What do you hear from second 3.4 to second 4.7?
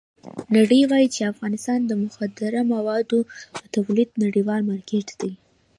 د تولید نړیوال